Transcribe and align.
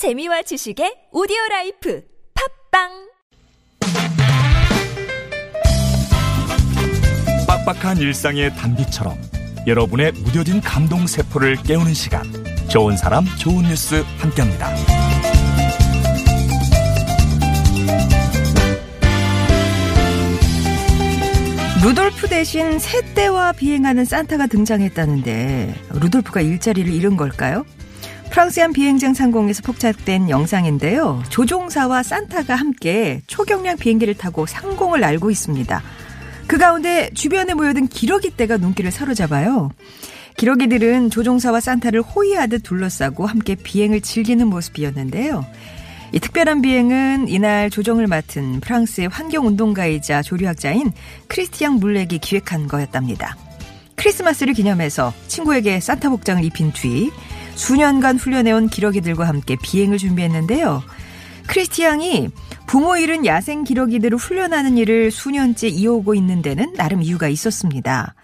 재미와 0.00 0.40
지식의 0.40 1.08
오디오 1.12 1.36
life 1.50 2.02
팟빵 2.72 2.88
빡빡한 7.46 7.98
일상의 7.98 8.48
단비처럼 8.56 9.20
여러분의 9.66 10.12
무뎌진 10.12 10.62
감동 10.62 11.06
세포를 11.06 11.56
깨우는 11.56 11.92
시간 11.92 12.24
좋은 12.70 12.96
사람 12.96 13.26
좋은 13.38 13.64
뉴스 13.64 14.02
함께합니다. 14.16 14.74
루돌프 21.84 22.26
대신 22.26 22.78
새떼와 22.78 23.52
비행하는 23.52 24.06
산타가 24.06 24.46
등장했다는데 24.46 25.74
루돌프가 26.00 26.40
일자리를 26.40 26.90
잃은 26.90 27.18
걸까요? 27.18 27.66
프랑스한 28.30 28.72
비행장 28.72 29.12
상공에서 29.12 29.62
포착된 29.62 30.30
영상인데요. 30.30 31.22
조종사와 31.30 32.02
산타가 32.02 32.54
함께 32.54 33.22
초경량 33.26 33.76
비행기를 33.76 34.14
타고 34.14 34.46
상공을 34.46 35.00
날고 35.00 35.30
있습니다. 35.30 35.82
그 36.46 36.56
가운데 36.56 37.10
주변에 37.14 37.54
모여든 37.54 37.88
기러기떼가 37.88 38.56
눈길을 38.56 38.92
사로잡아요. 38.92 39.70
기러기들은 40.36 41.10
조종사와 41.10 41.60
산타를 41.60 42.02
호위하듯 42.02 42.62
둘러싸고 42.62 43.26
함께 43.26 43.56
비행을 43.56 44.00
즐기는 44.00 44.46
모습이었는데요. 44.46 45.44
이 46.12 46.18
특별한 46.18 46.62
비행은 46.62 47.28
이날 47.28 47.68
조종을 47.68 48.06
맡은 48.06 48.60
프랑스의 48.60 49.08
환경운동가이자 49.08 50.22
조류학자인 50.22 50.92
크리스티앙 51.28 51.74
물렉이 51.74 52.18
기획한 52.20 52.68
거였답니다. 52.68 53.36
크리스마스를 53.96 54.54
기념해서 54.54 55.12
친구에게 55.28 55.78
산타 55.78 56.08
복장을 56.08 56.42
입힌 56.42 56.72
뒤 56.72 57.10
수년간 57.60 58.16
훈련해온 58.16 58.68
기러기들과 58.70 59.28
함께 59.28 59.54
비행을 59.54 59.98
준비했는데요. 59.98 60.82
크리스티앙이 61.46 62.30
부모 62.66 62.96
잃은 62.96 63.26
야생 63.26 63.64
기러기들을 63.64 64.16
훈련하는 64.16 64.78
일을 64.78 65.10
수년째 65.10 65.68
이어오고 65.68 66.14
있는 66.14 66.40
데는 66.40 66.72
나름 66.72 67.02
이유가 67.02 67.28
있었습니다. 67.28 68.14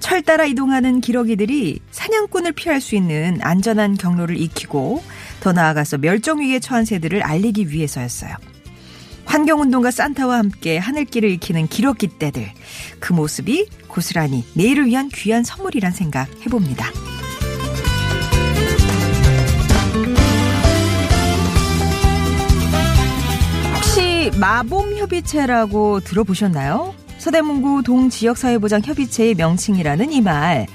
철 0.00 0.20
따라 0.22 0.46
이동하는 0.46 1.00
기러기들이 1.00 1.78
사냥꾼을 1.92 2.52
피할 2.52 2.80
수 2.80 2.96
있는 2.96 3.38
안전한 3.40 3.96
경로를 3.96 4.36
익히고 4.36 5.00
더 5.40 5.52
나아가서 5.52 5.98
멸종 5.98 6.40
위기에 6.40 6.58
처한 6.58 6.84
새들을 6.84 7.22
알리기 7.22 7.70
위해서였어요. 7.70 8.34
환경운동가 9.26 9.92
산타와 9.92 10.38
함께 10.38 10.76
하늘길을 10.76 11.30
익히는 11.30 11.68
기러기 11.68 12.18
떼들 12.18 12.50
그 12.98 13.12
모습이 13.12 13.68
고스란히 13.86 14.44
내일을 14.54 14.86
위한 14.86 15.08
귀한 15.08 15.44
선물이란 15.44 15.92
생각 15.92 16.28
해봅니다. 16.44 16.90
마봄협의체라고 24.46 25.98
들어보셨나요? 26.00 26.94
서대문구 27.18 27.82
동지역사회보장협의체의 27.82 29.34
명칭이라는 29.34 30.12
이 30.12 30.20
말. 30.20 30.68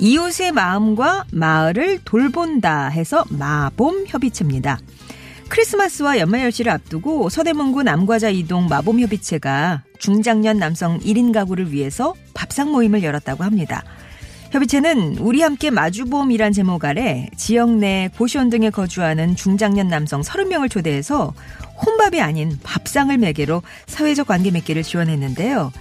이웃의 0.00 0.50
마음과 0.50 1.26
마을을 1.30 2.00
돌본다 2.04 2.88
해서 2.88 3.24
마봄협의체입니다. 3.28 4.80
크리스마스와 5.48 6.18
연말연시를 6.18 6.72
앞두고 6.72 7.28
서대문구 7.28 7.84
남과자 7.84 8.30
이동 8.30 8.66
마봄협의체가 8.66 9.84
중장년 10.00 10.58
남성 10.58 10.98
1인 10.98 11.32
가구를 11.32 11.70
위해서 11.70 12.14
밥상 12.34 12.72
모임을 12.72 13.04
열었다고 13.04 13.44
합니다. 13.44 13.84
협의체는 14.54 15.18
우리 15.18 15.42
함께 15.42 15.70
마주봄이란 15.70 16.52
제목 16.52 16.84
아래 16.84 17.28
지역 17.36 17.70
내 17.70 18.08
고시원 18.16 18.50
등에 18.50 18.70
거주하는 18.70 19.34
중장년 19.34 19.88
남성 19.88 20.20
30명을 20.20 20.70
초대해서 20.70 21.34
혼밥이 21.84 22.20
아닌 22.20 22.56
밥상을 22.62 23.18
매개로 23.18 23.62
사회적 23.86 24.28
관계 24.28 24.52
맺기를 24.52 24.84
지원했는데요. 24.84 25.72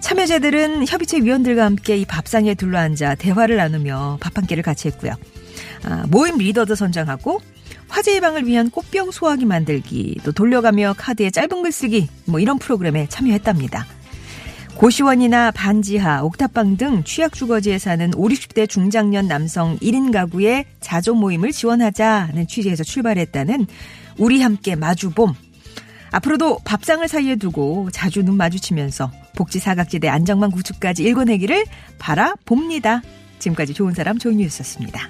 참여자들은 0.00 0.88
협의체 0.88 1.18
위원들과 1.18 1.66
함께 1.66 1.98
이 1.98 2.06
밥상에 2.06 2.54
둘러앉아 2.54 3.16
대화를 3.16 3.56
나누며 3.56 4.16
밥 4.18 4.38
한 4.38 4.46
끼를 4.46 4.62
같이 4.62 4.88
했고요. 4.88 5.12
아, 5.84 6.06
모임 6.08 6.38
리더도 6.38 6.74
선정하고 6.74 7.40
화재 7.88 8.14
예방을 8.16 8.46
위한 8.46 8.70
꽃병 8.70 9.10
소화기 9.10 9.44
만들기, 9.44 10.20
또 10.24 10.32
돌려가며 10.32 10.94
카드에 10.96 11.30
짧은 11.30 11.62
글 11.62 11.70
쓰기, 11.70 12.08
뭐 12.24 12.40
이런 12.40 12.58
프로그램에 12.58 13.08
참여했답니다. 13.08 13.86
고시원이나 14.76 15.52
반지하, 15.52 16.22
옥탑방 16.22 16.76
등 16.76 17.02
취약 17.02 17.32
주거지에 17.32 17.78
사는 17.78 18.12
5, 18.14 18.28
60대 18.28 18.68
중장년 18.68 19.26
남성 19.26 19.78
1인 19.78 20.12
가구의 20.12 20.66
자조 20.80 21.14
모임을 21.14 21.52
지원하자는 21.52 22.46
취지에서 22.46 22.84
출발했다는 22.84 23.66
우리 24.18 24.42
함께 24.42 24.76
마주봄. 24.76 25.32
앞으로도 26.12 26.58
밥상을 26.64 27.08
사이에 27.08 27.36
두고 27.36 27.88
자주 27.90 28.22
눈 28.22 28.36
마주치면서 28.36 29.10
복지 29.34 29.60
사각지대 29.60 30.08
안정망 30.08 30.50
구축까지 30.50 31.02
일궈내기를 31.04 31.64
바라봅니다. 31.98 33.00
지금까지 33.38 33.72
좋은 33.72 33.94
사람 33.94 34.18
뉴스였습니다. 34.18 35.08